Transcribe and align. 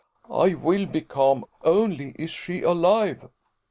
"I 0.31 0.55
will 0.55 0.87
be 0.87 1.01
calm 1.01 1.45
only 1.63 2.15
is 2.17 2.31
she 2.31 2.63
alive?" 2.63 3.29